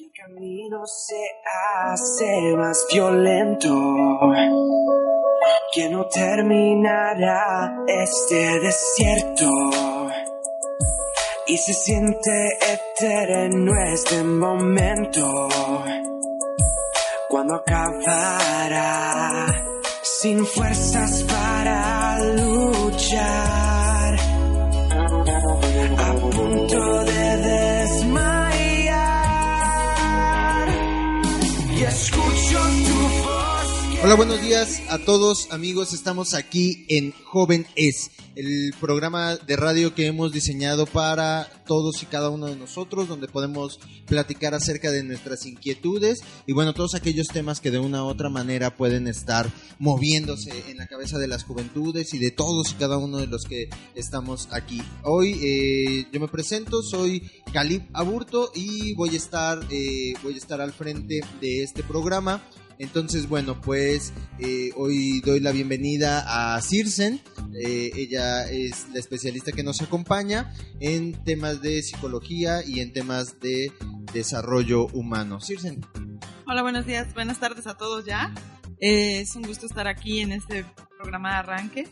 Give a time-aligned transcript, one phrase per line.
[0.00, 3.74] Y el camino se hace más violento.
[5.74, 9.50] Que no terminará este desierto.
[11.48, 15.48] Y se siente eterno este momento.
[17.28, 19.46] Cuando acabará
[20.02, 23.47] sin fuerzas para luchar.
[34.08, 35.92] Hola, buenos días a todos amigos.
[35.92, 42.06] Estamos aquí en Joven Es, el programa de radio que hemos diseñado para todos y
[42.06, 47.26] cada uno de nosotros, donde podemos platicar acerca de nuestras inquietudes y bueno, todos aquellos
[47.26, 51.44] temas que de una u otra manera pueden estar moviéndose en la cabeza de las
[51.44, 54.80] juventudes y de todos y cada uno de los que estamos aquí.
[55.02, 60.38] Hoy eh, yo me presento, soy Calib Aburto y voy a estar, eh, voy a
[60.38, 62.42] estar al frente de este programa.
[62.78, 67.20] Entonces, bueno, pues eh, hoy doy la bienvenida a Circen.
[67.60, 73.40] Eh, ella es la especialista que nos acompaña en temas de psicología y en temas
[73.40, 73.72] de
[74.12, 75.40] desarrollo humano.
[75.40, 75.84] Circen.
[76.46, 78.32] Hola, buenos días, buenas tardes a todos ya.
[78.80, 80.64] Eh, es un gusto estar aquí en este
[80.96, 81.88] programa de arranque.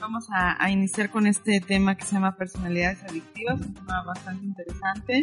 [0.00, 4.46] Vamos a, a, iniciar con este tema que se llama personalidades adictivas, un tema bastante
[4.46, 5.20] interesante,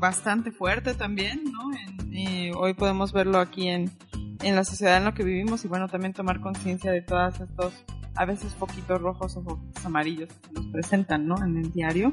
[0.00, 1.60] bastante fuerte también, ¿no?
[1.76, 3.90] En, eh, hoy podemos verlo aquí en,
[4.42, 7.84] en la sociedad en la que vivimos y bueno, también tomar conciencia de todos estos,
[8.14, 11.42] a veces poquitos rojos o poquitos amarillos que nos presentan, ¿no?
[11.42, 12.12] En el diario.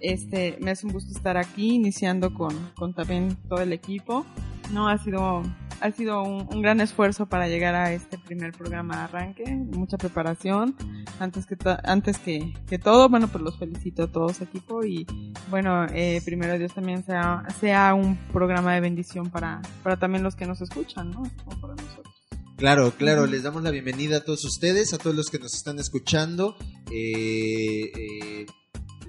[0.00, 4.24] Este, me es un gusto estar aquí, iniciando con, con también todo el equipo.
[4.72, 5.42] No, ha sido,
[5.80, 9.96] ha sido un, un, gran esfuerzo para llegar a este primer programa de arranque, mucha
[9.96, 10.76] preparación,
[11.18, 15.06] antes que, antes que, que todo, bueno, pues los felicito a todos equipo y
[15.50, 20.36] bueno, eh, primero Dios también sea, sea un programa de bendición para, para también los
[20.36, 21.22] que nos escuchan, ¿no?
[21.44, 22.14] Como para nosotros.
[22.56, 25.78] Claro, claro, les damos la bienvenida a todos ustedes, a todos los que nos están
[25.78, 26.56] escuchando.
[26.92, 28.46] Eh, eh,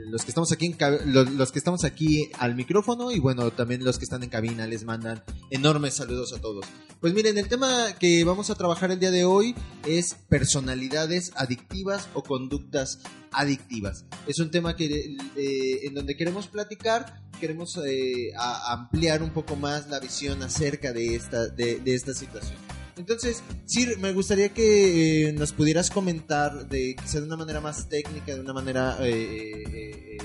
[0.10, 3.84] los que estamos aquí en los, los, que estamos aquí al micrófono y bueno también
[3.84, 6.66] los que están en cabina les mandan enormes saludos a todos.
[7.00, 12.10] Pues miren el tema que vamos a trabajar el día de hoy es personalidades adictivas
[12.14, 13.00] o conductas
[13.32, 14.06] adictivas.
[14.28, 19.90] Es un tema que eh, en donde queremos platicar queremos eh, ampliar un poco más
[19.90, 22.58] la visión acerca de esta de, de esta situación
[23.02, 27.90] entonces, Sir, me gustaría que eh, nos pudieras comentar de quizá de una manera más
[27.90, 30.18] técnica, de una manera eh, eh,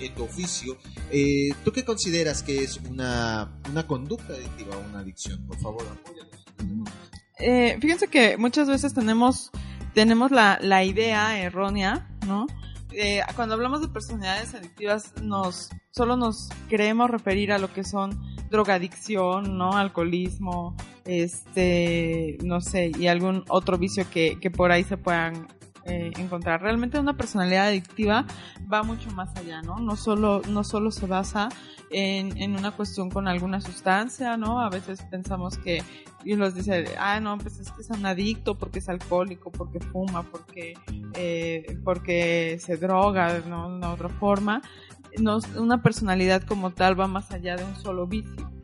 [0.00, 0.76] en tu oficio,
[1.64, 5.46] ¿tú qué consideras que es una, una conducta adictiva o una adicción?
[5.46, 7.80] Por favor, apóyanos.
[7.80, 9.52] fíjense que muchas veces tenemos,
[9.94, 12.48] tenemos la, la idea errónea, ¿no?
[13.36, 18.18] Cuando hablamos de personalidades adictivas, nos, solo nos queremos referir a lo que son
[18.50, 19.72] drogadicción, ¿no?
[19.72, 25.46] Alcoholismo, este, no sé, y algún otro vicio que, que por ahí se puedan
[25.88, 26.62] eh, encontrar.
[26.62, 28.24] Realmente una personalidad adictiva
[28.72, 29.78] va mucho más allá, ¿no?
[29.78, 31.48] No solo, no solo se basa
[31.90, 34.60] en, en una cuestión con alguna sustancia, ¿no?
[34.60, 35.82] A veces pensamos que,
[36.24, 39.80] y los dice, ah, no, pues es que es un adicto porque es alcohólico, porque
[39.80, 40.74] fuma, porque,
[41.14, 43.70] eh, porque se droga, ¿no?
[43.70, 44.62] De una otra forma.
[45.18, 48.57] No, una personalidad como tal va más allá de un solo vicio.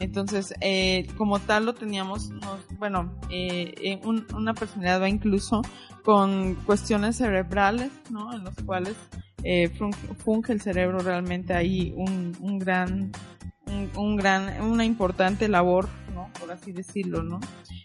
[0.00, 5.62] Entonces, eh, como tal lo teníamos, nos, bueno, eh, un, una personalidad va incluso
[6.04, 8.32] con cuestiones cerebrales, ¿no?
[8.34, 8.96] En los cuales
[9.42, 9.70] eh,
[10.18, 13.12] funge el cerebro realmente ahí un, un gran,
[13.66, 16.30] un, un, gran, una importante labor, ¿no?
[16.38, 17.40] Por así decirlo, ¿no?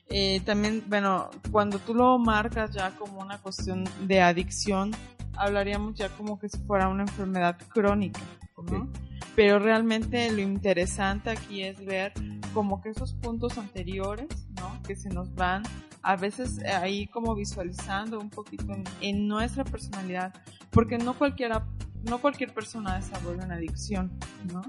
[0.10, 4.92] Eh, también, bueno, cuando tú lo marcas ya como una cuestión de adicción,
[5.38, 8.20] hablaríamos ya como que si fuera una enfermedad crónica,
[8.64, 8.90] ¿no?
[9.36, 12.14] Pero realmente lo interesante aquí es ver
[12.53, 14.81] como que esos puntos anteriores, ¿no?
[14.84, 15.64] Que se nos van
[16.02, 20.34] a veces ahí como visualizando un poquito en, en nuestra personalidad,
[20.72, 21.66] porque no cualquiera
[22.03, 24.12] no cualquier persona desarrolla una adicción,
[24.53, 24.62] ¿no?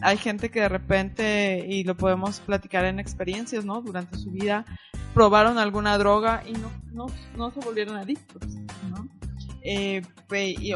[0.00, 3.80] Hay gente que de repente, y lo podemos platicar en experiencias, ¿no?
[3.82, 4.64] Durante su vida
[5.14, 7.06] probaron alguna droga y no, no,
[7.36, 8.42] no se volvieron adictos,
[8.90, 9.08] ¿no?
[9.64, 10.02] Eh,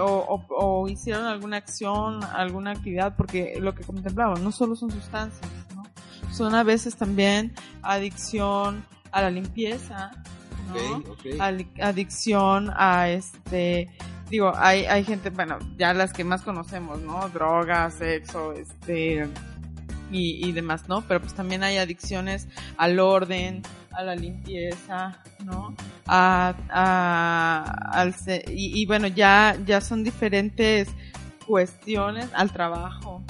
[0.01, 4.91] o, o, o, hicieron alguna acción, alguna actividad, porque lo que contemplaban no solo son
[4.91, 5.83] sustancias, ¿no?
[6.31, 7.53] son a veces también
[7.83, 10.11] adicción a la limpieza,
[10.69, 10.99] ¿no?
[11.13, 11.81] Okay, okay.
[11.81, 13.89] adicción a este,
[14.29, 17.29] digo, hay, hay gente, bueno, ya las que más conocemos, ¿no?
[17.31, 19.29] Drogas, sexo, este,
[20.11, 21.03] y, y demás, ¿no?
[21.03, 23.63] Pero pues también hay adicciones al orden,
[23.97, 25.75] a la limpieza, ¿no?
[26.07, 28.15] A, a, al,
[28.49, 30.89] y, y, bueno, ya, ya son diferentes
[31.47, 33.23] cuestiones al trabajo.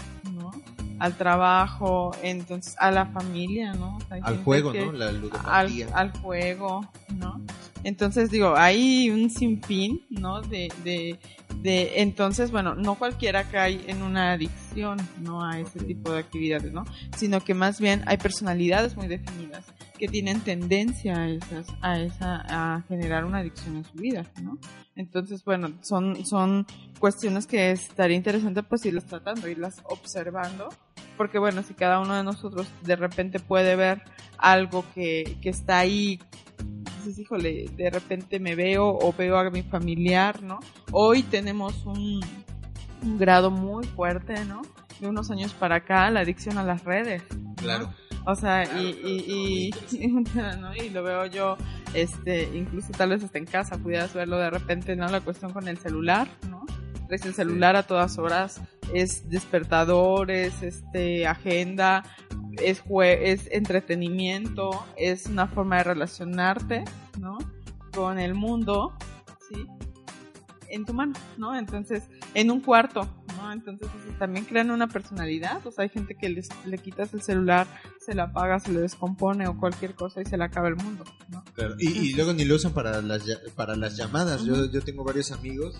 [0.98, 3.98] Al trabajo, entonces a la familia, ¿no?
[4.22, 4.92] Al juego, que- ¿no?
[4.92, 5.88] La al, ludopatía.
[5.94, 7.40] al juego, ¿no?
[7.84, 10.42] Entonces digo, hay un sinfín, ¿no?
[10.42, 11.18] De, de,
[11.62, 15.44] de, entonces, bueno, no cualquiera cae en una adicción, ¿no?
[15.44, 16.84] A ese tipo de actividades, ¿no?
[17.16, 19.64] Sino que más bien hay personalidades muy definidas
[19.98, 24.58] que tienen tendencia a esas, a esa, a generar una adicción en su vida, ¿no?
[24.96, 26.66] Entonces, bueno, son, son
[26.98, 30.70] cuestiones que estaría interesante pues irlas tratando, irlas observando,
[31.18, 34.02] porque bueno, si cada uno de nosotros de repente puede ver
[34.38, 36.18] algo que, que está ahí,
[36.98, 40.60] dices, híjole, de repente me veo o veo a mi familiar, ¿no?
[40.92, 42.20] Hoy tenemos un,
[43.02, 44.62] un grado muy fuerte, ¿no?
[44.98, 47.22] De unos años para acá, la adicción a las redes.
[47.36, 47.54] ¿no?
[47.56, 47.92] Claro.
[48.24, 50.06] O sea, Claro, y, claro, y, y,
[50.58, 50.74] ¿no?
[50.74, 51.56] y lo veo yo,
[51.96, 55.08] este, incluso tal vez hasta en casa, pudieras verlo de repente, ¿no?
[55.08, 56.64] La cuestión con el celular, ¿no?
[57.08, 58.60] Traes el celular a todas horas,
[58.92, 62.04] es despertador, es este, agenda,
[62.62, 66.84] es, jue es entretenimiento, es una forma de relacionarte,
[67.18, 67.38] ¿no?
[67.94, 68.94] Con el mundo,
[69.48, 69.66] ¿sí?
[70.68, 71.56] En tu mano, ¿no?
[71.56, 72.02] Entonces,
[72.34, 73.08] en un cuarto,
[73.46, 73.52] ¿no?
[73.52, 77.22] Entonces, pues, también crean una personalidad, o sea, hay gente que les, le quitas el
[77.22, 77.66] celular,
[78.04, 81.04] se la apaga, se le descompone o cualquier cosa y se le acaba el mundo,
[81.30, 81.44] ¿no?
[81.54, 83.22] Claro, Y, y luego ni lo usan para las,
[83.54, 84.44] para las llamadas.
[84.44, 85.74] yo, yo tengo varios amigos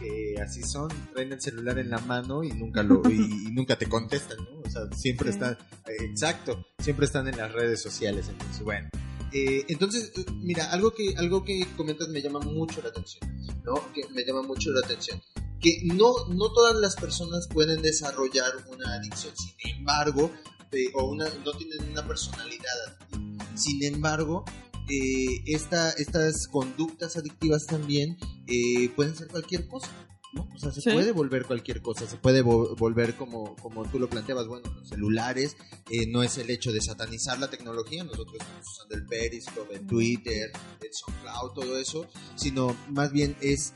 [0.00, 3.76] que así son, traen el celular en la mano y nunca lo y, y nunca
[3.76, 4.60] te contestan, ¿no?
[4.64, 5.38] O sea, siempre Sí.
[5.38, 5.52] están,
[5.88, 8.28] eh, exacto, siempre están en las redes sociales.
[8.28, 8.88] Entonces, bueno.
[9.32, 10.12] Eh, entonces,
[10.42, 13.28] mira, algo que, algo que comentas me llama mucho la atención,
[13.64, 13.74] ¿no?
[13.92, 15.20] Que me llama mucho la atención.
[15.64, 20.30] Que no, no todas las personas pueden desarrollar una adicción, sin embargo,
[20.72, 23.46] eh, o una, no tienen una personalidad adictiva.
[23.56, 24.44] Sin embargo,
[24.90, 29.88] eh, esta, estas conductas adictivas también eh, pueden ser cualquier cosa.
[30.34, 30.48] ¿no?
[30.52, 30.90] O sea, se Sí.
[30.90, 34.88] puede volver cualquier cosa, se puede vo- volver como, como tú lo planteabas, bueno, los
[34.88, 35.56] celulares,
[35.90, 39.86] eh, no es el hecho de satanizar la tecnología, nosotros estamos usando el Periscope, el
[39.86, 40.50] Twitter,
[40.82, 43.72] el SoundCloud, todo eso, sino más bien es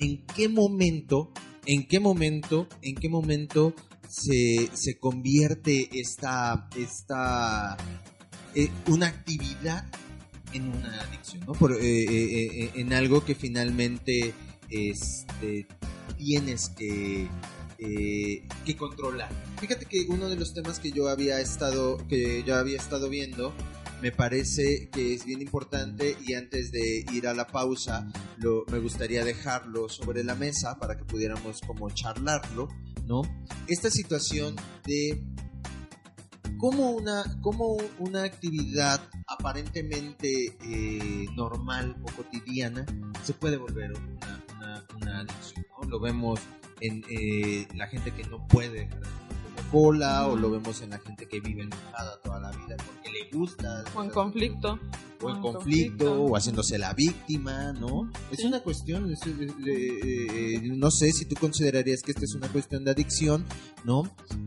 [0.00, 1.30] en qué momento,
[1.66, 3.74] en qué momento, en qué momento
[4.08, 7.76] se, se convierte esta, esta
[8.54, 9.86] eh, una actividad
[10.52, 11.52] en una adicción, ¿no?
[11.52, 14.34] Por, eh, eh, eh, en algo que finalmente
[14.68, 15.66] este,
[16.16, 17.28] tienes que,
[17.78, 19.30] eh, que controlar.
[19.60, 23.54] Fíjate que uno de los temas que yo había estado, que yo había estado viendo,
[24.00, 28.06] me parece que es bien importante y antes de ir a la pausa,
[28.38, 32.68] lo, me gustaría dejarlo sobre la mesa para que pudiéramos como charlarlo,
[33.06, 33.22] ¿no?
[33.66, 34.56] Esta situación
[34.86, 35.22] de
[36.58, 42.86] cómo una, cómo una actividad aparentemente eh, normal o cotidiana
[43.22, 45.26] se puede volver una, una.
[45.88, 46.40] Lo vemos
[46.80, 49.29] en eh, la gente que no puede dejar
[49.70, 53.30] cola o lo vemos en la gente que vive enojada toda la vida porque le
[53.38, 54.78] gusta O en conflicto.
[55.22, 58.10] o en conflicto o haciéndose la víctima, ¿no?
[58.30, 59.32] Es una cuestión, es- eh,
[59.66, 63.44] eh, no sé si tú considerarías que esta es una cuestión de adicción,
[63.84, 64.02] ¿no?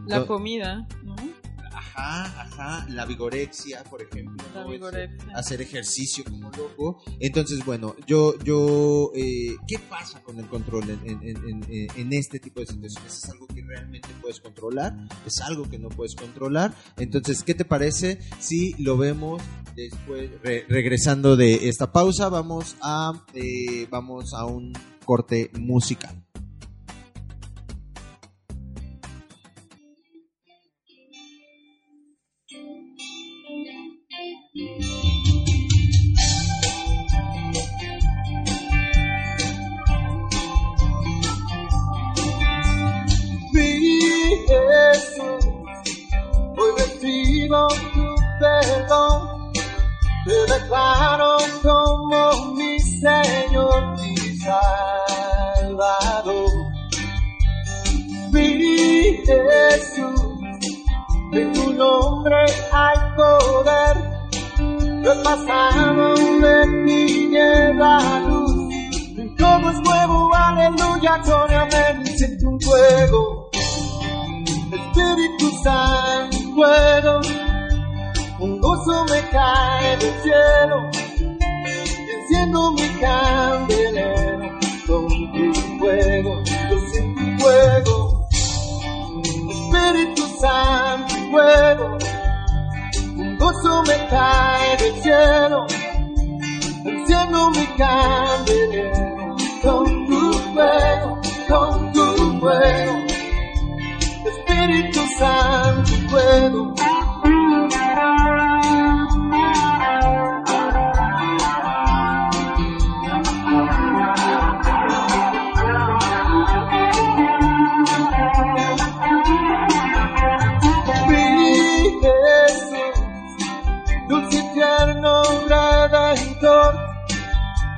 [0.07, 1.15] La comida, ¿no?
[1.95, 4.35] Ajá, ajá, la vigorexia, por ejemplo.
[4.55, 4.69] La ¿no?
[4.69, 5.35] vigorexia.
[5.35, 7.03] Hacer ejercicio como loco.
[7.19, 12.13] Entonces, bueno, yo, yo, eh, ¿qué pasa con el control en, en- en- en- en
[12.13, 13.13] este tipo de situaciones?
[13.23, 14.95] ¿Es algo que realmente puedes controlar?
[15.25, 16.73] ¿Es algo que no puedes controlar?
[16.97, 19.41] Entonces, ¿qué te parece si lo vemos
[19.75, 22.29] después, re- regresando de esta pausa?
[22.29, 24.73] Vamos a, eh, vamos a un
[25.05, 26.22] corte musical.
[65.23, 68.53] Pasado de tiniebla a luz.
[69.37, 73.49] Todo es nuevo, aleluya, gloria, me siento un fuego.
[74.71, 77.21] Espíritu Santo, fuego.
[78.39, 80.77] Un gozo me cae del cielo.
[81.19, 86.43] Y enciendo mi candelero con tu fuego.
[86.69, 88.27] Yo siento un fuego.
[89.49, 91.72] Espíritu Santo, fuego.
[93.63, 95.65] Gozo me cae del cielo.
[96.83, 102.93] Enciendo mi candelero con tu fuego, con tu fuego.
[104.25, 106.92] Espíritu usan tu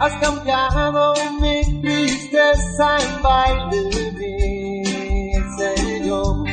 [0.05, 6.43] has cambiado mi tristeza en baile, mi Señor.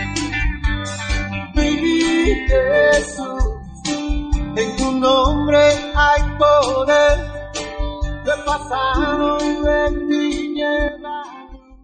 [1.54, 3.44] Mi Jesús,
[4.56, 5.60] en tu nombre
[5.94, 7.18] hay poder,
[8.24, 11.26] he pasado de tinieblas.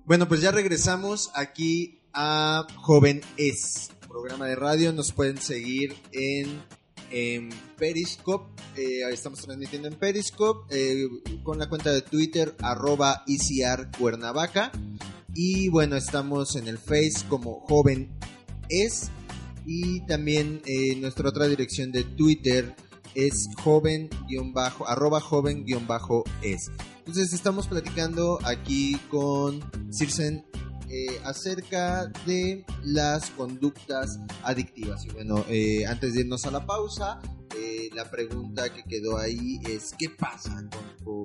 [0.06, 4.90] Bueno, pues ya regresamos aquí a Joven Es, programa de radio.
[4.94, 6.62] Nos pueden seguir en,
[7.10, 8.60] en Periscope.
[8.76, 11.08] eh, estamos transmitiendo en Periscope eh,
[11.42, 14.72] con la cuenta de Twitter, arroba ICR Cuernavaca.
[15.34, 18.10] Y bueno, estamos en el Face como Joven
[18.68, 19.10] Es.
[19.66, 22.74] Y también eh, nuestra otra dirección de Twitter
[23.14, 24.08] es joven
[24.52, 26.70] bajo arroba joven bajo es.
[26.98, 29.60] Entonces estamos platicando aquí con
[29.92, 30.44] Circen
[30.90, 35.04] eh, acerca de las conductas adictivas.
[35.04, 37.20] Y bueno, eh, antes de irnos a la pausa,
[37.56, 40.64] eh, la pregunta que quedó ahí es ¿qué pasa
[41.04, 41.24] con,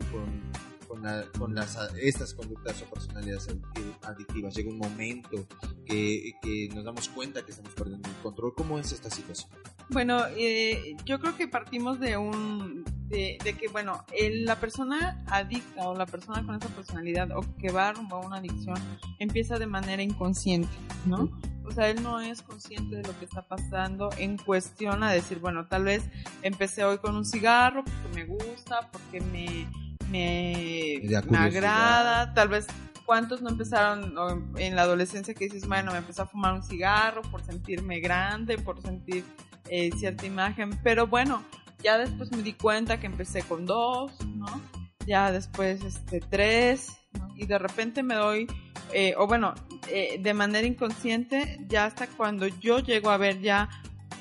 [0.93, 4.53] con la- con las, estas conductas o personalidades adicti- adictivas?
[4.55, 5.45] Llega un momento
[5.85, 8.53] que, que nos damos cuenta que estamos perdiendo el control.
[8.55, 9.49] ¿Cómo es esta situación?
[9.89, 15.23] Bueno, eh, yo creo que partimos de un de, de que bueno, el- la persona
[15.27, 18.75] adicta o la persona con esa personalidad o que va rumbo a una adicción
[19.19, 20.69] empieza de manera inconsciente,
[21.05, 21.29] ¿no?
[21.65, 25.39] O sea, él no es consciente de lo que está pasando en cuestión a decir,
[25.39, 26.03] bueno, tal vez
[26.41, 29.69] empecé hoy con un cigarro porque me gusta, porque me
[30.09, 31.01] me,
[31.35, 32.67] agrada, tal vez
[33.05, 34.15] ¿Cuántos no empezaron
[34.57, 38.57] en la adolescencia que dices, bueno, me empecé a fumar un cigarro por sentirme grande,
[38.57, 39.25] por sentir
[39.67, 40.79] eh, cierta imagen?
[40.83, 41.43] Pero bueno,
[41.83, 44.61] ya después me di cuenta que empecé con dos, ¿no?
[45.05, 47.27] Ya después este, tres, ¿no?
[47.35, 48.47] Y de repente me doy,
[48.93, 49.53] eh, o bueno,
[49.89, 53.69] eh, de manera inconsciente, ya hasta cuando yo llego a ver ya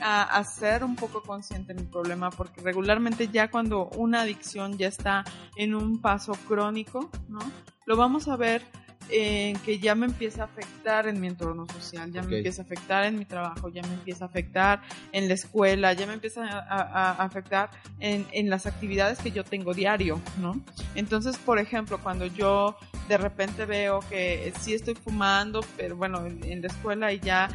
[0.02, 4.76] a, a ser un poco consciente de mi problema, porque regularmente ya cuando una adicción
[4.78, 5.24] ya está
[5.56, 7.38] en un paso crónico, ¿no?
[7.86, 8.62] Lo vamos a ver
[9.08, 12.64] en que ya me empieza a afectar en mi entorno social, ya me empieza a
[12.64, 14.80] afectar en mi trabajo, ya me empieza a afectar
[15.10, 17.68] en la escuela, ya me empieza a, a- a afectar
[17.98, 20.58] en, en las actividades que yo tengo diario, ¿no?
[20.94, 22.76] Entonces, por ejemplo, cuando yo
[23.08, 27.48] de repente veo que sí estoy fumando, pero bueno, en, en la escuela y ya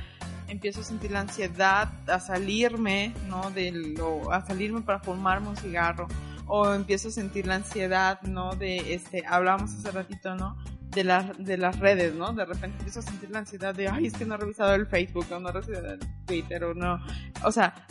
[0.48, 3.52] empiezo a sentir la ansiedad a salirme, ¿no?
[3.52, 6.08] De lo, a salirme para fumarme un cigarro
[6.48, 8.56] o empiezo a sentir la ansiedad, ¿no?
[8.56, 10.58] De este, hablábamos hace ratito, ¿no?
[10.90, 12.32] De las de las redes, ¿no?
[12.34, 14.88] De repente empiezo a sentir la ansiedad de, ay, es que no he revisado el
[14.88, 17.00] Facebook o no he revisado el Twitter o no,
[17.44, 17.86] o sea,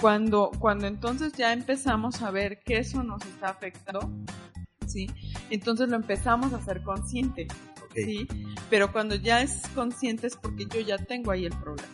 [0.00, 4.10] cuando cuando entonces ya empezamos a ver que eso nos está afectando,
[4.86, 5.10] ¿sí?
[5.50, 7.48] Entonces lo empezamos a ser consciente,
[7.82, 7.94] Ok.
[7.94, 8.28] ¿sí?
[8.68, 11.93] Pero cuando ya es consciente es porque yo ya tengo ahí el problema,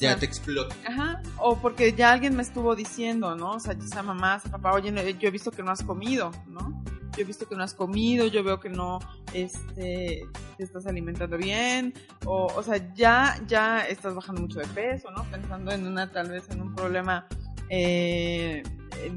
[0.00, 0.74] ya te explota.
[0.86, 3.52] Ajá, o porque ya alguien me estuvo diciendo, ¿no?
[3.52, 6.30] O sea, ya sea mamá, sea papá, oye, yo he visto que no has comido,
[6.46, 6.82] ¿no?
[7.16, 8.98] Yo he visto que no has comido, yo veo que no,
[9.34, 10.26] este,
[10.56, 11.92] te estás alimentando bien,
[12.24, 15.24] o, o sea, ya, ya estás bajando mucho de peso, ¿no?
[15.24, 17.26] Pensando en una, tal vez en un problema,
[17.68, 18.62] eh,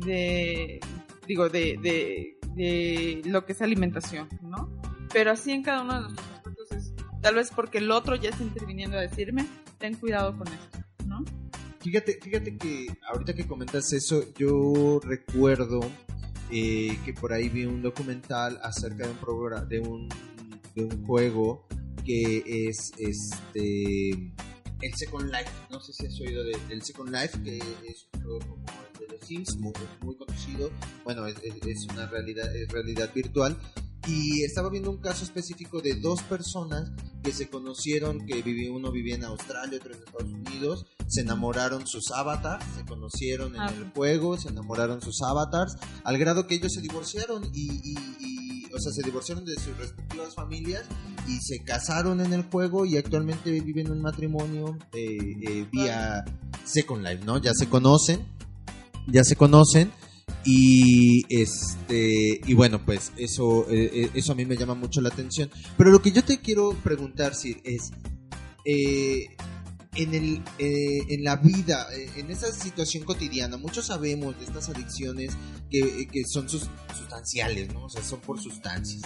[0.05, 0.79] de,
[1.25, 4.69] digo, de, de, de lo que es alimentación, ¿no?
[5.13, 8.29] Pero así en cada uno de nuestros aspectos es, tal vez porque el otro ya
[8.29, 9.47] está interviniendo a decirme,
[9.77, 11.23] ten cuidado con esto, ¿no?
[11.79, 15.79] Fíjate, fíjate que ahorita que comentas eso, yo recuerdo
[16.51, 20.09] eh, que por ahí vi un documental acerca de un programa, de un,
[20.75, 21.67] de un juego
[22.03, 24.33] que es este
[24.81, 25.49] el Second Life.
[25.71, 29.07] No sé si has oído de- del Second Life, que es un juego como el
[29.07, 30.69] de los Sims, muy, muy conocido.
[31.03, 33.57] Bueno, es, es- una realidad, es realidad virtual.
[34.07, 36.91] Y estaba viendo un caso específico de dos personas
[37.23, 41.87] que se conocieron, que vivía, uno vivía en Australia, otro en Estados Unidos, se enamoraron
[41.87, 43.73] sus avatars, se conocieron en Ah.
[43.75, 48.65] el juego, se enamoraron sus avatars, al grado que ellos se divorciaron y, y- y,
[48.73, 50.83] o sea, se divorciaron de sus respectivas familias
[51.27, 56.23] y se casaron en el juego y actualmente viven un matrimonio eh, eh, vía
[56.63, 57.39] Second Life, ¿no?
[57.41, 58.23] Ya se conocen,
[59.07, 59.91] ya se conocen
[60.45, 65.09] y este y bueno pues eso eh, eh, eso a mí me llama mucho la
[65.09, 65.49] atención.
[65.77, 67.91] Pero lo que yo te quiero preguntar Sir es
[68.63, 69.25] eh,
[69.95, 71.87] en el en la vida
[72.17, 75.31] en esa situación cotidiana muchos sabemos de estas adicciones
[75.69, 79.01] que, que son sus- sustanciales no o sea son por sustancias.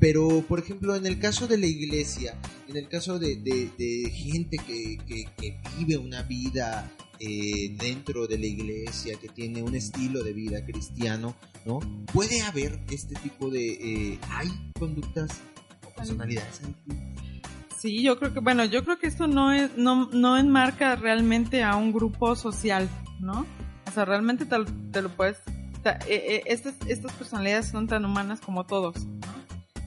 [0.00, 4.56] Pero, por ejemplo, en el caso de la iglesia, en el caso de, de- gente
[4.58, 4.98] que-
[5.38, 6.92] que vive una vida
[7.26, 11.80] eh, dentro de la iglesia, que tiene un estilo de vida cristiano, ¿no?
[12.12, 13.72] Puede haber este tipo de...
[14.12, 15.40] eh, ¿Hay conductas
[15.86, 16.60] o personalidades?
[17.78, 21.62] Sí, yo creo que, bueno, yo creo que esto no es, no, no enmarca realmente
[21.62, 22.88] a un grupo social,
[23.20, 23.46] ¿no?
[23.86, 25.36] O sea, realmente te, lo- te lo puedes,
[25.84, 28.96] eh, eh, estas, estas personalidades son tan humanas como todos.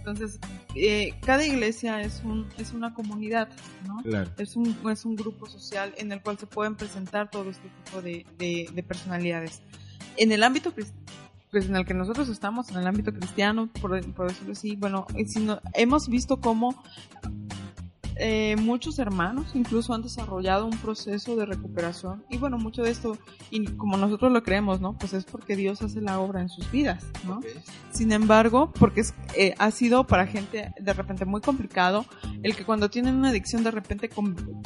[0.08, 0.40] Entonces,
[0.74, 3.50] eh, cada iglesia es un, es una comunidad,
[3.86, 4.02] ¿no?
[4.04, 4.32] Claro.
[4.38, 8.02] Es un, es un grupo social en el cual se pueden presentar todo este tipo
[8.02, 9.62] de, de- de personalidades.
[10.16, 10.94] En el ámbito pues
[11.54, 15.26] en el que nosotros estamos, en el ámbito cristiano, por, por decirlo así, bueno, eh,
[15.74, 16.82] hemos visto cómo
[18.20, 23.18] eh, muchos hermanos incluso han desarrollado un proceso de recuperación y bueno, mucho de esto,
[23.52, 24.98] y como nosotros lo creemos, ¿no?
[24.98, 27.40] Pues es porque Dios hace la obra en sus vidas, ¿no?
[27.92, 32.06] Sin embargo, porque es- eh, ha sido para gente de repente muy complicado
[32.44, 34.10] el que cuando tienen una adicción de repente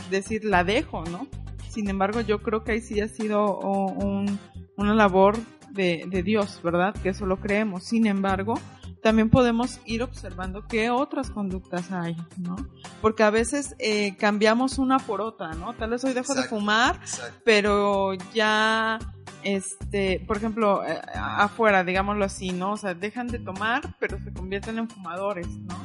[0.09, 1.27] decir la dejo, ¿no?
[1.69, 4.39] Sin embargo, yo creo que ahí sí ha sido o, un-
[4.77, 5.37] una labor
[5.71, 6.93] de, de Dios, ¿verdad?
[7.01, 7.83] Que eso lo creemos.
[7.85, 8.55] Sin embargo,
[9.01, 12.55] también podemos ir observando qué otras conductas hay, ¿no?
[13.01, 15.73] Porque a veces eh, cambiamos una por otra, ¿no?
[15.73, 17.39] Tal vez hoy dejo de fumar, Exacto.
[17.43, 18.99] pero ya
[19.43, 24.31] este por ejemplo eh, afuera digámoslo así no o sea dejan de tomar pero se
[24.31, 25.75] convierten en fumadores no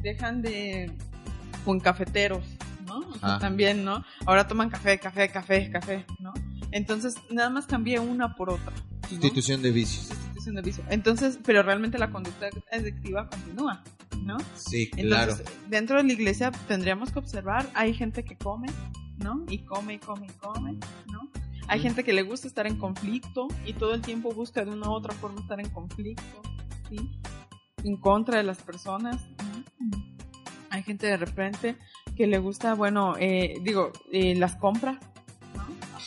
[0.00, 0.92] dejan de
[1.66, 2.44] o en cafeteros
[2.86, 3.38] no O sea, Ajá.
[3.40, 6.32] también no ahora toman café café café café no
[6.70, 8.72] entonces nada más cambié una por otra
[9.02, 9.08] ¿no?
[9.08, 10.08] Sustitución de vicios.
[10.62, 10.84] Vicio.
[10.90, 13.82] entonces pero realmente la conducta adictiva continúa
[14.24, 15.32] no Sí, claro.
[15.32, 18.66] entonces, dentro de la iglesia tendríamos que observar, hay gente que come,
[19.18, 19.44] ¿no?
[19.48, 20.72] Y come y come y come,
[21.10, 21.20] ¿no?
[21.68, 21.82] Hay Mm.
[21.82, 24.92] gente que le gusta estar en conflicto y todo el tiempo busca de una u
[24.92, 26.42] otra forma estar en conflicto,
[26.90, 26.96] ¿sí?
[27.84, 29.64] En contra de las personas, ¿no?
[30.70, 31.76] Hay gente de repente
[32.16, 35.00] que le gusta, bueno, eh, digo, eh, las compra, ¿no?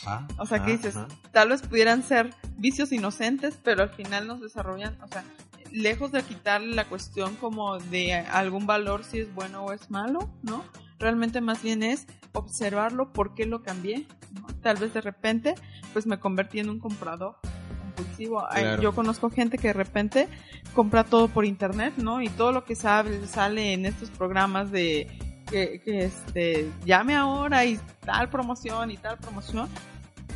[0.02, 0.26] Ajá.
[0.38, 0.96] O sea, ¿qué dices?
[0.96, 1.08] ajá.
[1.32, 5.24] Tal vez pudieran ser vicios inocentes, pero al final nos desarrollan, o sea,
[5.74, 10.30] lejos de quitarle la cuestión como de algún valor si es bueno o es malo,
[10.42, 10.64] ¿no?
[10.98, 14.46] Realmente más bien es observarlo, por qué lo cambié, ¿no?
[14.62, 15.54] Tal vez de repente,
[15.92, 17.36] pues me convertí en un comprador
[17.80, 18.46] compulsivo.
[18.50, 18.82] Claro.
[18.82, 20.28] Yo conozco gente que de repente
[20.74, 22.22] compra todo por internet, ¿no?
[22.22, 25.08] Y todo lo que sabe, sale en estos programas de
[25.50, 29.68] que, que este, llame ahora y tal promoción y tal promoción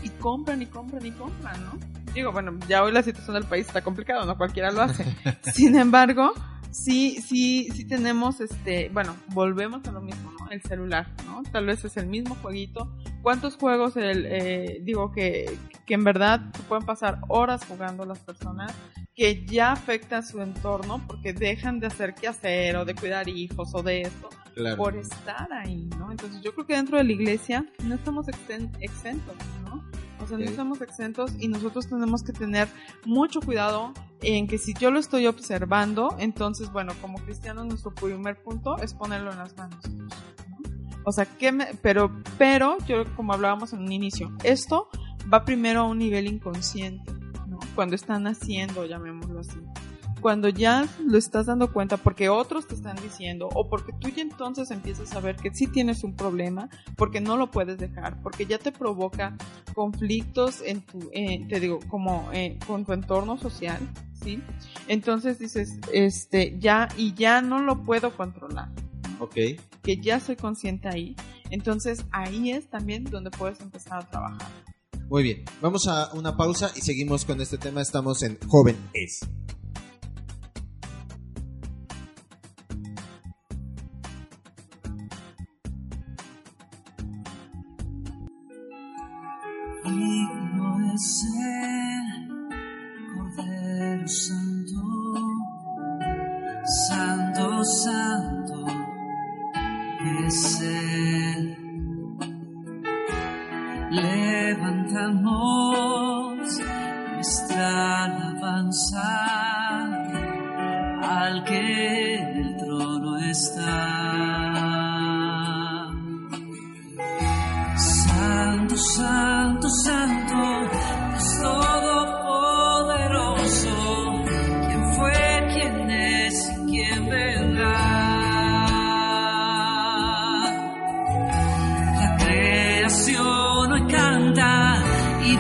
[0.03, 1.79] y compran y compran y compran, ¿no?
[2.15, 5.05] Digo, bueno, ya hoy la situación del país está complicada, no cualquiera lo hace.
[5.53, 6.33] Sin embargo,
[6.71, 10.51] sí, sí, sí tenemos, este, bueno, volvemos a lo mismo, ¿no?
[10.51, 11.43] El celular, ¿no?
[11.51, 12.93] Tal vez es el mismo jueguito.
[13.23, 18.19] ¿Cuántos juegos, el, eh, digo, que, que en verdad se pueden pasar horas jugando las
[18.21, 18.73] personas?
[19.19, 23.29] Que ya afecta a su entorno porque dejan de hacer qué hacer o de cuidar
[23.29, 24.77] hijos o de esto Claro.
[24.77, 26.11] por estar ahí, ¿no?
[26.13, 29.83] Entonces yo creo que dentro de la iglesia no estamos exen- exentos, ¿no?
[30.23, 32.69] O sea, no estamos exentos y nosotros tenemos que tener
[33.05, 38.41] mucho cuidado en que si yo lo estoy observando, entonces, bueno, como cristianos nuestro primer
[38.43, 39.81] punto es ponerlo en las manos.
[41.05, 44.89] O sea, que me, pero, pero, yo como hablábamos en un inicio, esto
[45.33, 47.13] va primero a un nivel inconsciente.
[47.79, 49.61] Cuando están haciendo, llamémoslo así
[50.21, 54.23] cuando ya lo estás dando cuenta porque otros te están diciendo o porque tú ya
[54.23, 58.47] entonces empiezas a ver que sí tienes un problema, porque no lo puedes dejar, porque
[58.47, 59.37] ya te provoca
[59.75, 63.79] conflictos en tu, eh, te digo, como eh, con tu entorno social,
[64.13, 64.43] ¿sí?
[64.89, 68.71] Entonces dices, este, ya, y ya no lo puedo controlar,
[69.21, 69.37] Ok.
[69.85, 71.15] que ya soy consciente ahí,
[71.51, 74.68] entonces ahí es también donde puedes empezar a trabajar.
[75.09, 75.45] Muy bien.
[75.63, 77.81] Vamos a una pausa y seguimos con este tema.
[77.81, 79.21] Estamos en Joven es.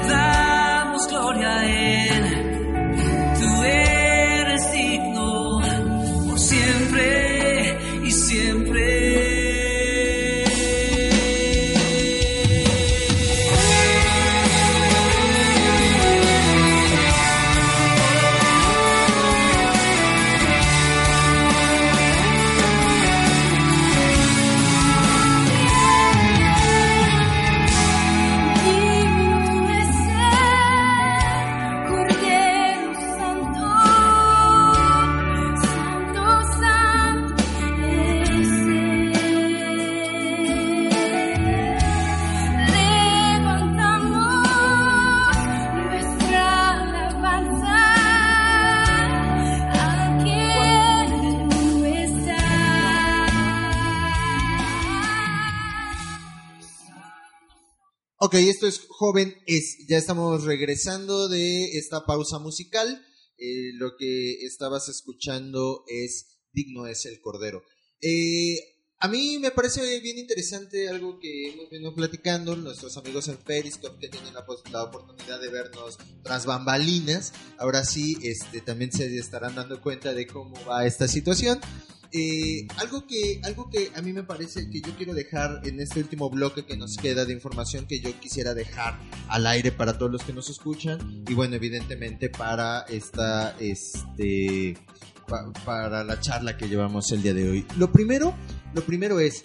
[0.06, 0.27] Y
[59.08, 59.86] Joven Es.
[59.88, 63.02] Ya estamos regresando de esta pausa musical.
[63.38, 67.62] Eh, lo que estabas escuchando es Digno es el Cordero.
[68.02, 68.58] Eh,
[68.98, 73.98] a mí me parece bien interesante algo que hemos venido platicando nuestros amigos en Periscope
[73.98, 77.32] que tienen la, la oportunidad de vernos tras bambalinas.
[77.56, 81.58] Ahora sí, este, también se estarán dando cuenta de cómo va esta situación.
[82.12, 86.00] Eh, algo que algo que a mí me parece que yo quiero dejar en este
[86.00, 90.10] último bloque que nos queda de información que yo quisiera dejar al aire para todos
[90.12, 94.78] los que nos escuchan y bueno evidentemente para esta este
[95.26, 97.66] pa- para la charla que llevamos el día de hoy.
[97.76, 98.34] Lo primero
[98.74, 99.42] lo primero es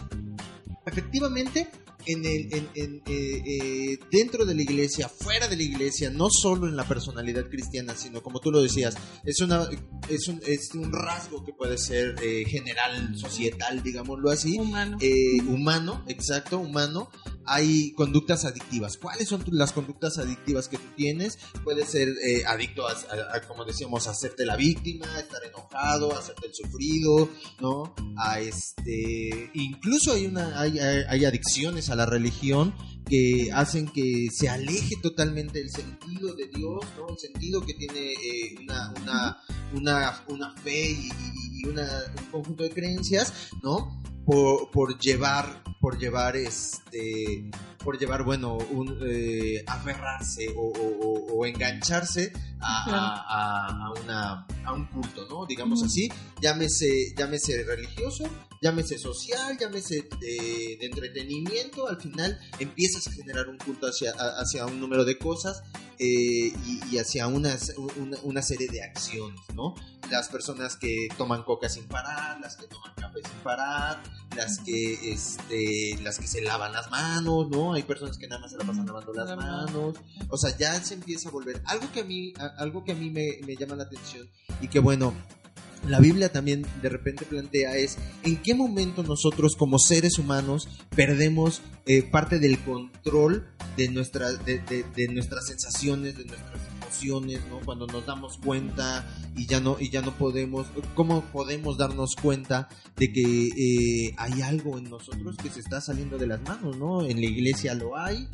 [0.86, 1.70] efectivamente
[2.06, 6.28] en el, en- en, eh, eh, dentro de la iglesia, fuera de la iglesia, no
[6.30, 9.68] solo en la personalidad cristiana, sino como tú lo decías, es, una,
[10.10, 14.98] es, un, es un rasgo que puede ser eh, general, societal, digámoslo así, Humano.
[15.02, 17.10] eh, humano, exacto, humano,
[17.46, 18.96] hay conductas adictivas.
[18.98, 21.38] ¿Cuáles son las conductas adictivas que tú tienes?
[21.64, 25.44] Puede ser eh, adicto a, a- a, como decíamos, a hacerte la víctima, a estar
[25.44, 27.94] enojado, a hacerte el sufrido, ¿no?
[28.18, 32.74] A este, incluso hay una, hay, hay- hay adicciones a la religión
[33.08, 37.10] que hacen que se aleje totalmente el sentido de Dios, ¿no?
[37.10, 39.38] El sentido que tiene eh, una, una,
[39.74, 41.10] una, una fe y,
[41.62, 44.02] y- una- un conjunto de creencias, ¿no?
[44.26, 47.52] Por, por llevar, por llevar este,
[47.84, 54.48] por llevar, bueno, un, eh, aferrarse o, o- o- engancharse a, a- a- a una,
[54.64, 55.46] a un culto, ¿no?
[55.46, 56.10] Digamos así,
[56.42, 58.24] llámese, llámese religioso,
[58.62, 64.66] llámese social, llámese de, de entretenimiento, al final empiezas a generar un culto hacia, hacia
[64.66, 65.64] un número de cosas
[66.00, 69.76] eh, y, y hacia unas- una, una serie de acciones, ¿no?
[70.10, 74.02] Las personas que toman coca sin parar, las que toman café sin parar,
[74.38, 75.73] las que, este,
[76.04, 77.74] las que se lavan las manos, ¿no?
[77.74, 79.66] Hay personas que nada más se la pasan lavando las La mano.
[79.66, 79.96] manos,
[80.30, 82.96] o sea, ya se empieza a volver algo que a mí, a- algo que a
[82.96, 84.28] mí me, me llama la atención
[84.62, 85.14] y que bueno,
[85.88, 91.62] la Biblia también de repente plantea es en qué momento nosotros como seres humanos perdemos
[91.86, 96.52] eh, parte del control de, nuestra, de, de- de nuestras sensaciones, de nuestras
[96.94, 97.60] emociones, ¿no?
[97.66, 102.70] Cuando nos damos cuenta y ya no, y ya no podemos, ¿cómo podemos darnos cuenta
[102.96, 107.04] de que eh, hay algo en nosotros que se está saliendo de las manos, ¿no?
[107.04, 108.28] En la iglesia lo hay,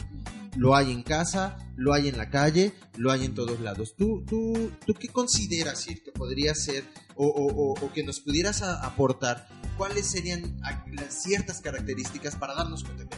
[0.58, 3.94] lo hay en casa, lo hay en la calle, lo hay en todos lados.
[3.98, 6.84] ¿Tú, tú, tú qué consideras, Sir, que podría ser
[7.16, 9.48] o, o- o- o que nos pudieras a- aportar?
[9.78, 10.58] ¿Cuáles serían
[10.92, 13.18] las ciertas características para darnos cuenta que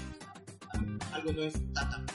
[1.14, 2.06] algo no es tan tan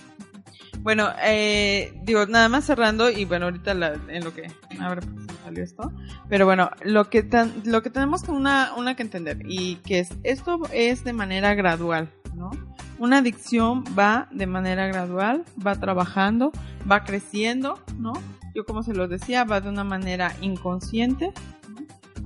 [0.87, 5.01] Bueno, eh, digo, nada más cerrando y bueno, ahorita la- en lo que, a ver,
[5.01, 5.93] pues, salió esto,
[6.29, 10.11] pero bueno, lo que tan- lo que tenemos una, una que entender y que es,
[10.23, 12.53] esto es de manera gradual, ¿no?
[13.01, 16.53] Una adicción va de manera gradual, va trabajando,
[16.89, 18.13] va creciendo, ¿no?
[18.55, 21.33] Yo como se lo decía, va de una manera inconsciente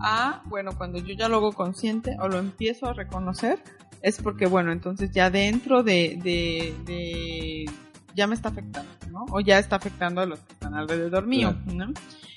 [0.01, 3.59] a, bueno, cuando yo ya lo hago consciente o lo empiezo a reconocer,
[4.03, 7.71] es porque, bueno, entonces ya dentro de, de, de
[8.15, 9.27] ya me está afectando, ¿no?
[9.31, 11.93] O ya está afectando a los que están alrededor mío, ¿no?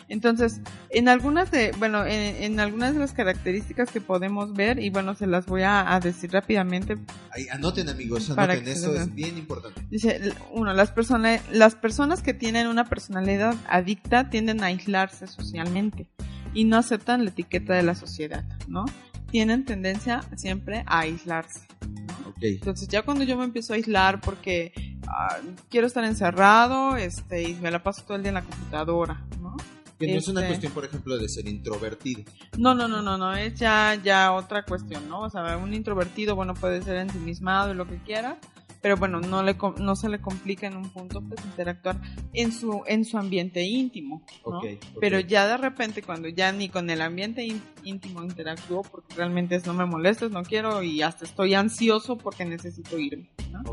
[0.10, 4.90] Entonces, en algunas de, bueno, en, en algunas de las características que podemos ver, y
[4.90, 6.98] bueno, se las voy a, a decir rápidamente,
[7.32, 9.82] Ahí, anoten amigos, Para anoten, que eso es bien importante.
[9.90, 16.08] Dice, uno, las personas, las personas que tienen una personalidad adicta tienden a aislarse socialmente
[16.54, 18.86] y no aceptan la etiqueta de la sociedad, ¿no?
[19.34, 21.62] Tienen tendencia siempre a aislarse.
[22.40, 24.72] Entonces ya cuando yo me empiezo a aislar porque
[25.08, 25.38] ah,
[25.72, 29.58] quiero estar encerrado, este, y me la paso todo el día en la computadora, ¿no?
[29.98, 32.22] Que no es una Este- cuestión, por ejemplo, de ser introvertido.
[32.60, 35.22] No, no, no, no, no, es ya, ya otra cuestión, ¿no?
[35.22, 38.38] O sea, un introvertido, bueno, puede ser ensimismado y lo que quiera,
[38.84, 42.00] pero bueno, no le, no se le complica en un punto, pues, interactuar
[42.34, 44.60] en su, en su ambiente íntimo, ¿no?
[45.00, 49.56] Pero ya de repente, cuando ya ni con el ambiente ín- íntimo interactúo, porque realmente
[49.56, 53.64] es no me molestes, no quiero, y hasta estoy ansioso porque necesito irme, ¿no?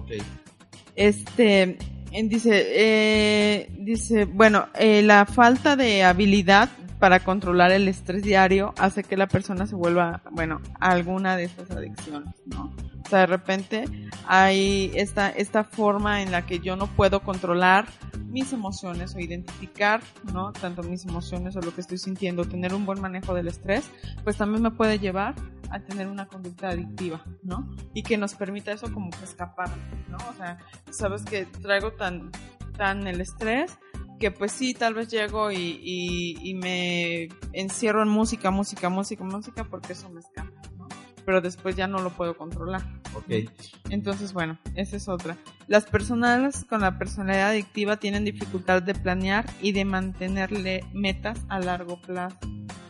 [0.95, 1.77] Este,
[2.13, 6.71] dice, eh, dice, bueno, eh, la falta de habilidad
[7.01, 11.71] para controlar el estrés diario hace que la persona se vuelva, bueno, alguna de estas
[11.71, 12.73] adicciones, ¿no?
[13.05, 13.85] O sea, de repente
[14.27, 17.87] hay esta, esta forma en la que yo no puedo controlar
[18.29, 20.53] mis emociones o identificar, ¿no?
[20.53, 23.91] Tanto mis emociones o lo que estoy sintiendo, tener un buen manejo del estrés,
[24.23, 25.35] pues también me puede llevar
[25.71, 27.69] a tener una conducta adictiva, ¿no?
[27.95, 29.71] Y que nos permita eso como que escapar,
[30.09, 30.19] ¿no?
[30.29, 30.59] O sea,
[30.91, 32.31] sabes que traigo tan,
[32.77, 33.79] tan el estrés
[34.21, 39.25] que pues sí, tal vez llego y, y, y me encierro en música, música, música,
[39.25, 40.87] música porque eso me escapa, ¿no?
[41.25, 42.83] Pero después ya no lo puedo controlar.
[43.15, 43.51] Ok.
[43.89, 45.37] Entonces, bueno, esa es otra.
[45.67, 51.59] Las personas con la personalidad adictiva tienen dificultad de planear y de mantenerle metas a
[51.59, 52.39] largo plazo.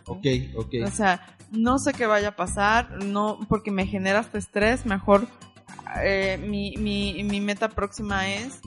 [0.07, 0.75] Ok, ok.
[0.85, 5.29] O sea, no sé qué vaya a pasar, no, porque me genera este estrés, mejor
[6.03, 8.61] eh, mi, mi, mi meta próxima es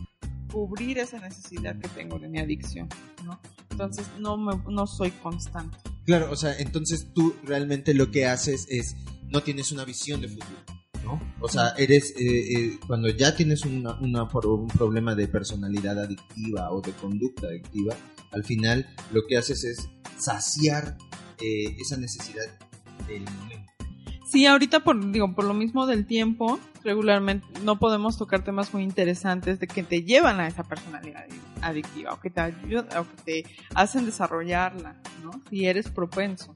[0.53, 2.87] cubrir esa necesidad que tengo de mi adicción,
[3.25, 3.41] ¿no?
[3.71, 5.79] Entonces no, me, no soy constante.
[6.05, 8.95] Claro, o sea, entonces tú realmente lo que haces es,
[9.29, 10.61] no tienes una visión de futuro,
[11.03, 11.19] ¿no?
[11.41, 16.71] O sea, eres, eh, eh, cuando ya tienes una, una, un problema de personalidad adictiva
[16.71, 17.95] o de conducta adictiva,
[18.31, 19.89] al final lo que haces es
[20.19, 20.97] saciar
[21.41, 22.45] eh, esa necesidad
[23.07, 23.71] del momento.
[24.33, 28.81] Sí, ahorita por, digo, por lo mismo del tiempo, regularmente no podemos tocar temas muy
[28.81, 31.25] interesantes de que te llevan a esa personalidad
[31.61, 35.39] adictiva o que te ayudan o que te hacen desarrollarla, ¿no?
[35.51, 36.55] Si eres propenso.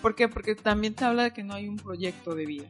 [0.00, 0.28] ¿Por qué?
[0.28, 2.68] Porque también te habla de que no hay un proyecto de vida.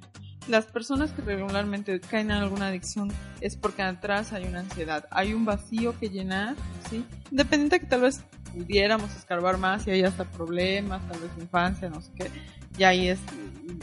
[0.49, 5.33] Las personas que regularmente caen en alguna adicción es porque atrás hay una ansiedad, hay
[5.33, 6.57] un vacío que llenar,
[6.90, 7.05] ¿sí?
[7.31, 11.88] Independiente de que tal vez pudiéramos escarbar más y hay hasta problemas, tal vez infancia,
[11.88, 12.31] no sé qué,
[12.77, 13.20] y ahí es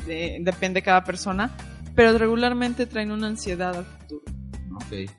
[0.05, 1.51] de, depende de cada persona,
[1.95, 4.23] pero regularmente traen una ansiedad al futuro.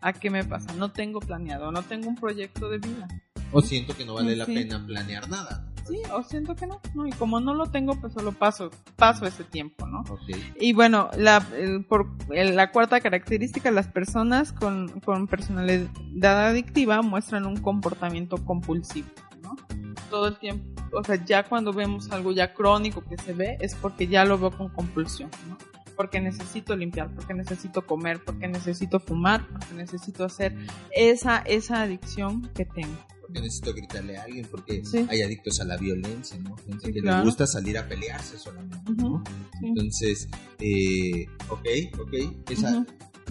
[0.00, 0.72] ¿A qué me pasa?
[0.74, 3.08] No tengo planeado, no tengo un proyecto de vida.
[3.52, 4.36] O siento que no vale Sí.
[4.36, 5.66] la pena planear nada.
[5.88, 9.26] Sí, o siento que no, no, y como no lo tengo, pues solo paso, paso
[9.26, 10.04] ese tiempo, ¿no?
[10.60, 17.02] Y bueno, la, el- por, el- la cuarta característica, las personas con, con personalidad adictiva
[17.02, 19.08] muestran un comportamiento compulsivo,
[19.42, 19.56] ¿no?
[20.08, 23.74] Todo el tiempo, o sea, ya cuando vemos algo ya crónico que se ve, es
[23.74, 25.56] porque ya lo veo con compulsión, ¿no?
[25.96, 30.54] Porque necesito limpiar, porque necesito comer, porque necesito fumar, porque necesito hacer
[30.90, 32.96] esa, esa adicción que tengo.
[33.20, 35.06] Porque necesito gritarle a alguien, porque Sí.
[35.08, 36.56] hay adictos a la violencia, ¿no?
[36.56, 37.18] Gente Sí, que claro.
[37.18, 39.22] le gusta salir a pelearse solamente, ¿no?
[39.60, 39.66] Sí.
[39.66, 40.28] Entonces,
[40.60, 41.66] eh, ok,
[42.00, 42.14] ok.
[42.50, 42.84] Esa-.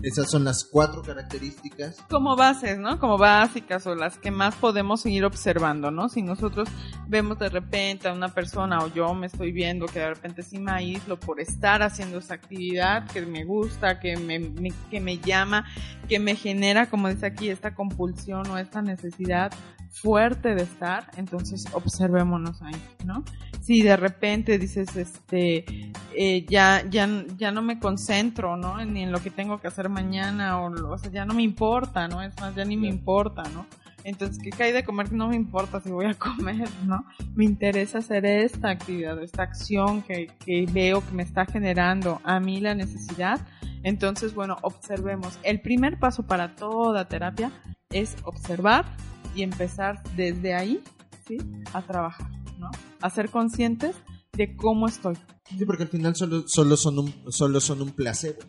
[0.04, 1.98] Esas son las cuatro características.
[2.10, 3.00] como bases, ¿no?
[3.00, 6.10] Como básicas o las que más podemos seguir observando, ¿no?
[6.10, 6.68] Si nosotros
[7.08, 10.58] vemos de repente a una persona o yo me estoy viendo que de repente sí
[10.60, 15.20] me aíslo por estar haciendo esa actividad que me gusta, que me, me- que me
[15.20, 15.66] llama,
[16.10, 19.52] que me genera, como dice aquí, esta compulsión o esta necesidad
[19.92, 23.24] fuerte de estar, entonces observémonos ahí, ¿no?
[23.62, 28.84] Si de repente dices, este, eh, ya, ya, ya no me concentro, ¿no?
[28.86, 32.08] Ni en lo que tengo que hacer mañana, o, o sea, ya no me importa,
[32.08, 32.24] ¿no?
[32.24, 33.66] Es más, ya ni me importa, ¿no?
[34.04, 35.12] Entonces, ¿qué cae de comer?
[35.14, 37.06] No me importa si voy a comer, ¿no?
[37.36, 42.40] Me interesa hacer esta actividad, esta acción que, que veo que me está generando a
[42.40, 43.42] mí la necesidad.
[43.84, 45.38] Entonces, bueno, observemos.
[45.44, 47.52] El primer paso para toda terapia
[47.90, 48.86] es observar
[49.36, 50.84] y empezar desde ahí,
[51.28, 51.38] ¿sí?
[51.74, 52.70] A trabajar, ¿no?
[53.02, 53.96] A ser conscientes
[54.34, 55.16] de cómo estoy.
[55.58, 58.40] Sí, porque al final solo, solo, son, un, solo son un placebo.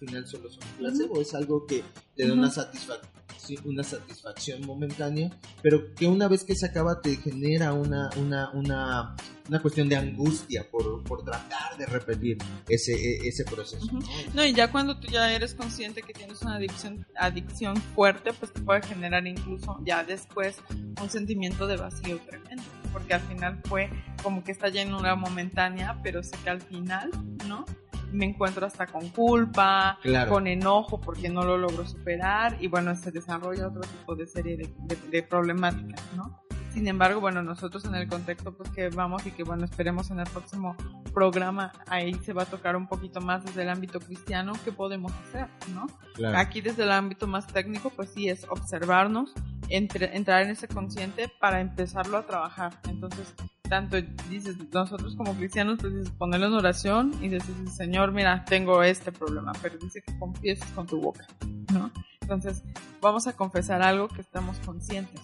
[0.00, 1.20] Al final solo son un placebo.
[1.20, 1.82] Es algo que
[2.14, 2.60] te da una, Ujú.
[2.60, 3.00] satisfac-
[3.36, 5.30] sí, una satisfacción momentánea,
[5.60, 9.16] pero que una vez que se acaba te genera una, una, una,
[9.48, 13.86] una cuestión de angustia por, por tratar de repetir ese, e- ese proceso.
[13.86, 13.98] Ujú.
[13.98, 14.34] ¿no?
[14.34, 18.52] No, y ya cuando tú ya eres consciente que tienes una adicción, adicción fuerte, pues
[18.52, 20.58] te puede generar incluso ya después
[21.02, 22.62] un sentimiento de vacío tremendo.
[22.92, 23.90] Porque al final fue
[24.22, 27.10] como que está ya en una momentánea, pero sé que al final,
[27.48, 27.64] ¿no?
[28.12, 30.30] Me encuentro hasta con culpa, Claro.
[30.32, 34.56] con enojo porque no lo logro superar y bueno, se desarrolla otro tipo de serie
[34.56, 36.40] de, de- de problemáticas, ¿no?
[36.72, 40.20] Sin embargo, bueno, nosotros en el contexto pues que vamos y que bueno, esperemos en
[40.20, 40.76] el próximo
[41.12, 45.12] programa, ahí se va a tocar un poquito más desde el ámbito cristiano, qué podemos
[45.12, 45.86] hacer, ¿no?
[46.14, 46.38] Claro.
[46.38, 49.32] Aquí desde el ámbito más técnico, pues sí es observarnos,
[49.70, 52.78] entre- entrar en ese consciente para empezarlo a trabajar.
[52.88, 53.34] Entonces,
[53.68, 53.96] tanto
[54.30, 59.12] dices, nosotros como cristianos, pues dices, ponerlo en oración y dices, Señor, mira, tengo este
[59.12, 61.26] problema, pero dice que confieses con tu boca,
[61.72, 61.90] ¿no?
[62.20, 62.62] Entonces,
[63.00, 65.20] vamos a confesar algo que estamos conscientes,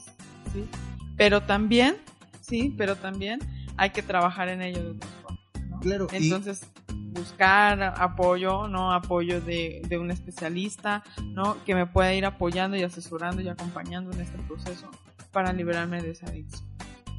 [0.52, 0.64] ¿sí?
[1.16, 1.96] Pero también,
[2.40, 3.40] sí, pero también
[3.76, 5.80] hay que trabajar en ello de otra forma, ¿no?
[5.80, 6.62] Claro, y- Entonces,
[7.12, 8.92] buscar apoyo, ¿no?
[8.92, 11.57] Apoyo de, de un especialista, ¿no?
[11.64, 14.90] Que me pueda ir apoyando y asesorando y acompañando en este proceso
[15.30, 16.64] para liberarme de esa adicción.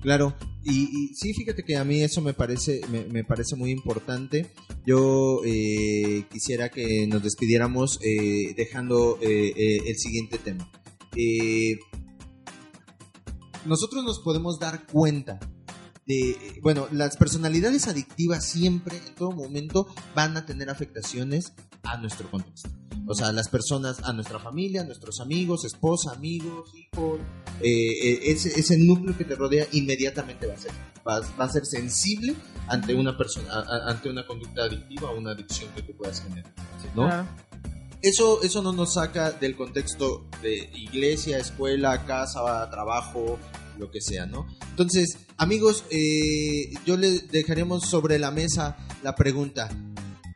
[0.01, 0.35] Claro,
[0.67, 4.51] y, sí, fíjate que a mí eso me parece, me, parece muy importante.
[4.85, 10.67] Yo eh, quisiera que nos despidiéramos eh, dejando eh, eh, el siguiente tema.
[11.15, 11.77] Eh,
[13.65, 15.39] nosotros nos podemos dar cuenta
[16.07, 21.53] de, bueno, las personalidades adictivas siempre, en todo momento, van a tener afectaciones
[21.85, 22.69] a nuestro contexto.
[23.07, 27.19] O sea, las personas, a nuestra familia, a nuestros amigos, esposa, amigos, hijos,
[27.61, 30.71] eh, eh, ese, ese núcleo que te rodea inmediatamente va a ser,
[31.07, 32.35] va, va a ser sensible
[32.67, 36.51] ante una persona, a- ante una conducta adictiva o una adicción que tú puedas generar.
[36.95, 37.05] ¿no?
[37.05, 37.27] Claro.
[38.01, 43.37] eso, eso no nos saca del contexto de iglesia, escuela, casa, trabajo,
[43.77, 44.47] lo que sea, ¿no?
[44.69, 49.69] Entonces, amigos, eh, yo les dejaremos sobre la mesa la pregunta,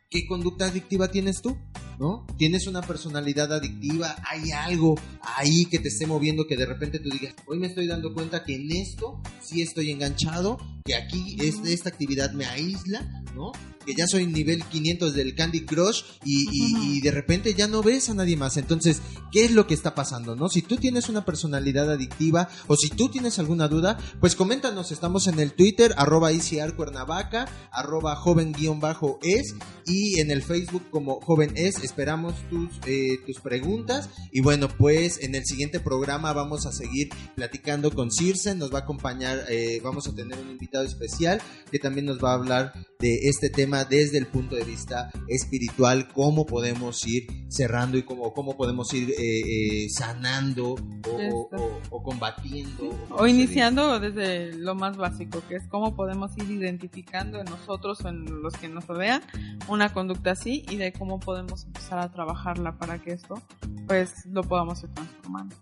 [0.09, 1.55] ¿qué conducta adictiva tienes tú?
[1.99, 2.25] ¿No?
[2.37, 4.15] ¿Tienes una personalidad adictiva?
[4.29, 7.87] ¿Hay algo ahí que te esté moviendo que de repente tú digas, hoy me estoy
[7.87, 10.57] dando cuenta que en esto sí estoy enganchado,
[10.89, 13.01] que aquí este, esta actividad me aísla,
[13.35, 13.51] ¿no?
[13.85, 17.81] Que ya soy nivel 500 del Candy Crush y, y- y de repente ya no
[17.81, 18.57] ves a nadie más.
[18.57, 20.49] Entonces, ¿qué es lo que está pasando, no?
[20.49, 24.91] Si tú tienes una personalidad adictiva o si tú tienes alguna duda, pues coméntanos.
[24.91, 26.29] Estamos en el Twitter, arroba
[26.75, 31.75] Cuernavaca, arroba joven guion bajo es y en el Facebook como joven es.
[31.83, 37.09] Esperamos tus, eh, tus preguntas y bueno, pues en el siguiente programa vamos a seguir
[37.35, 38.55] platicando con Circe.
[38.55, 42.31] Nos va a acompañar, eh, vamos a tener un invitado especial que también nos va
[42.31, 47.97] a hablar de este tema desde el punto de vista espiritual, cómo podemos ir cerrando
[47.97, 50.75] y cómo, cómo podemos ir eh, eh, sanando o,
[51.11, 52.89] o- o- o combatiendo.
[52.89, 57.45] O como se iniciando desde lo más básico, que es cómo podemos ir identificando en
[57.45, 59.21] nosotros o en los que nos rodean
[59.67, 63.41] una conducta así y de cómo podemos empezar a trabajarla para que esto
[63.87, 65.55] pues lo podamos ir transformando.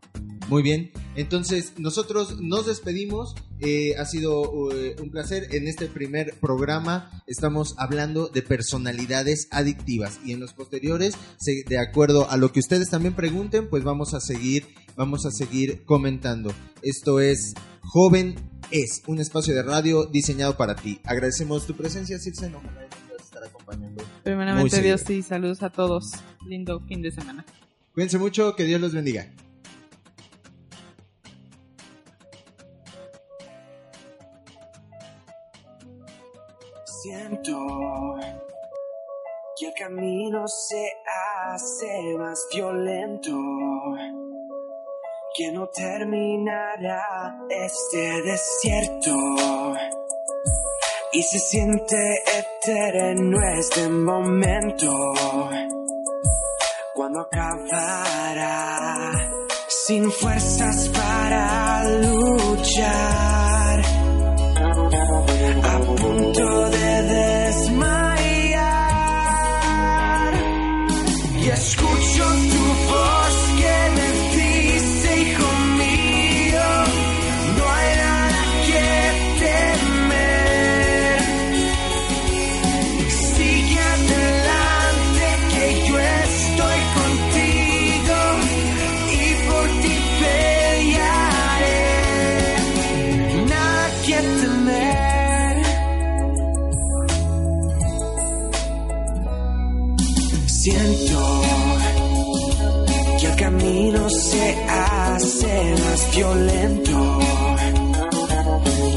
[0.49, 3.35] Muy bien, entonces nosotros nos despedimos.
[3.59, 5.47] Eh, ha sido eh, un placer.
[5.53, 11.79] En este primer programa estamos hablando de personalidades adictivas y en los posteriores, se- de
[11.79, 16.53] acuerdo a lo que ustedes también pregunten, pues vamos a seguir, vamos a seguir comentando.
[16.81, 18.35] Esto es Joven
[18.71, 20.99] es un espacio de radio diseñado para ti.
[21.03, 22.49] Agradecemos tu presencia, Circe.
[22.49, 24.03] Puedas estar acompañando.
[24.23, 24.81] Primeramente.
[24.81, 26.11] Dios y saludos a todos.
[26.45, 27.45] Lindo fin de semana.
[27.93, 29.33] Cuídense mucho, que Dios los bendiga.
[39.55, 40.85] Que el camino se
[41.53, 43.33] hace más violento,
[45.33, 49.15] que no terminará este desierto.
[51.13, 54.93] Y se siente eterno este momento
[56.93, 59.13] cuando acabará
[59.69, 63.46] sin fuerzas para luchar
[105.97, 107.19] más violento.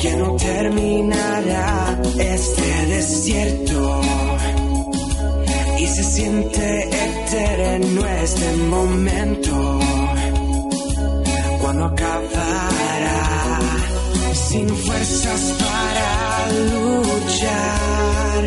[0.00, 4.00] Que no terminará este desierto.
[5.78, 9.80] Y se siente eterno este momento.
[11.60, 13.58] Cuando acabará
[14.34, 18.40] sin fuerzas para luchar.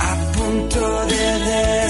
[0.00, 1.81] A punto de